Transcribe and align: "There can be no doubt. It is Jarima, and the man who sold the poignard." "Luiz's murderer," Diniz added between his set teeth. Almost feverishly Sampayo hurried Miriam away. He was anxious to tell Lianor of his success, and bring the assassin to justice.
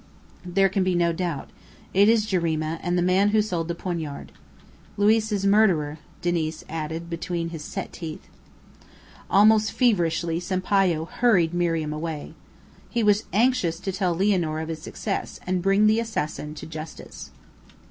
"There 0.43 0.67
can 0.67 0.83
be 0.83 0.95
no 0.95 1.13
doubt. 1.13 1.51
It 1.93 2.09
is 2.09 2.25
Jarima, 2.25 2.79
and 2.81 2.97
the 2.97 3.03
man 3.03 3.29
who 3.29 3.41
sold 3.43 3.67
the 3.67 3.75
poignard." 3.75 4.31
"Luiz's 4.97 5.45
murderer," 5.45 5.99
Diniz 6.23 6.65
added 6.67 7.07
between 7.07 7.49
his 7.49 7.63
set 7.63 7.93
teeth. 7.93 8.23
Almost 9.29 9.71
feverishly 9.71 10.39
Sampayo 10.39 11.05
hurried 11.07 11.53
Miriam 11.53 11.93
away. 11.93 12.33
He 12.89 13.03
was 13.03 13.25
anxious 13.31 13.79
to 13.79 13.91
tell 13.91 14.15
Lianor 14.15 14.59
of 14.59 14.69
his 14.69 14.81
success, 14.81 15.39
and 15.45 15.61
bring 15.61 15.85
the 15.85 15.99
assassin 15.99 16.55
to 16.55 16.65
justice. 16.65 17.29